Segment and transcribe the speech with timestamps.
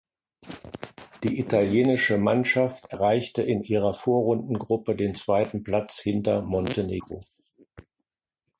[1.21, 7.21] Die italienische Mannschaft erreichte in ihrer Vorrundengruppe den zweiten Platz hinter Montenegro.